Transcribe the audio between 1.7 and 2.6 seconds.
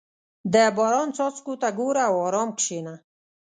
ګوره او ارام